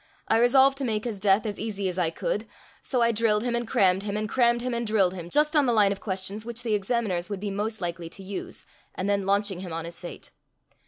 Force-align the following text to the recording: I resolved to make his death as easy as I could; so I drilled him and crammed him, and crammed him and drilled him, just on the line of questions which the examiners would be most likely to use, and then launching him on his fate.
I 0.27 0.39
resolved 0.39 0.79
to 0.79 0.83
make 0.83 1.03
his 1.05 1.19
death 1.19 1.45
as 1.45 1.59
easy 1.59 1.87
as 1.87 1.99
I 1.99 2.09
could; 2.09 2.45
so 2.81 3.03
I 3.03 3.11
drilled 3.11 3.43
him 3.43 3.55
and 3.55 3.67
crammed 3.67 4.01
him, 4.01 4.17
and 4.17 4.27
crammed 4.27 4.63
him 4.63 4.73
and 4.73 4.87
drilled 4.87 5.13
him, 5.13 5.29
just 5.29 5.55
on 5.55 5.67
the 5.67 5.73
line 5.73 5.91
of 5.91 6.01
questions 6.01 6.43
which 6.43 6.63
the 6.63 6.73
examiners 6.73 7.29
would 7.29 7.39
be 7.39 7.51
most 7.51 7.81
likely 7.81 8.09
to 8.09 8.23
use, 8.23 8.65
and 8.95 9.07
then 9.07 9.27
launching 9.27 9.59
him 9.59 9.71
on 9.71 9.85
his 9.85 9.99
fate. 9.99 10.31